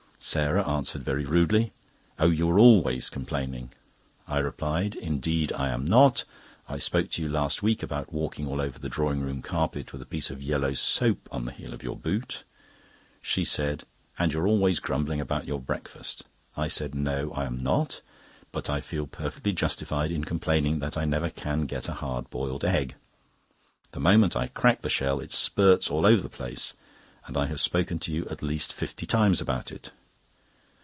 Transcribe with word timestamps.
Sarah 0.23 0.63
answered 0.69 1.01
very 1.01 1.25
rudely: 1.25 1.71
"Oh, 2.19 2.29
you 2.29 2.47
are 2.51 2.59
always 2.59 3.09
complaining." 3.09 3.71
I 4.27 4.37
replied: 4.37 4.93
"Indeed, 4.93 5.51
I 5.51 5.69
am 5.69 5.83
not. 5.83 6.25
I 6.69 6.77
spoke 6.77 7.09
to 7.13 7.23
you 7.23 7.27
last 7.27 7.63
week 7.63 7.81
about 7.81 8.13
walking 8.13 8.45
all 8.45 8.61
over 8.61 8.77
the 8.77 8.87
drawing 8.87 9.21
room 9.21 9.41
carpet 9.41 9.91
with 9.91 10.01
a 10.03 10.05
piece 10.05 10.29
of 10.29 10.43
yellow 10.43 10.73
soap 10.75 11.27
on 11.31 11.45
the 11.45 11.51
heel 11.51 11.73
of 11.73 11.81
your 11.81 11.95
boot." 11.97 12.43
She 13.19 13.43
said: 13.43 13.85
"And 14.19 14.31
you're 14.31 14.45
always 14.47 14.79
grumbling 14.79 15.19
about 15.19 15.47
your 15.47 15.59
breakfast." 15.59 16.23
I 16.55 16.67
said: 16.67 16.93
"No, 16.93 17.31
I 17.33 17.45
am 17.45 17.57
not; 17.57 18.01
but 18.51 18.69
I 18.69 18.79
feel 18.79 19.07
perfectly 19.07 19.53
justified 19.53 20.11
in 20.11 20.23
complaining 20.23 20.77
that 20.81 20.99
I 20.99 21.05
never 21.05 21.31
can 21.31 21.65
get 21.65 21.89
a 21.89 21.93
hard 21.97 22.29
boiled 22.29 22.63
egg. 22.63 22.93
The 23.91 23.99
moment 23.99 24.35
I 24.35 24.49
crack 24.49 24.83
the 24.83 24.87
shell 24.89 25.19
it 25.19 25.31
spurts 25.31 25.89
all 25.89 26.05
over 26.05 26.21
the 26.21 26.29
plate, 26.29 26.73
and 27.25 27.35
I 27.35 27.47
have 27.47 27.59
spoken 27.59 27.97
to 27.97 28.13
you 28.13 28.27
at 28.29 28.43
least 28.43 28.71
fifty 28.71 29.07
times 29.07 29.41
about 29.41 29.71
it." 29.71 29.91